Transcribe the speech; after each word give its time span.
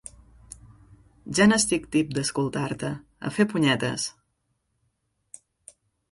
Ja 1.39 1.45
n'estic 1.49 1.83
tip 1.95 2.15
d'escoltar-te. 2.17 2.89
A 3.29 3.33
fer 3.35 3.45
punyetes! 3.51 4.07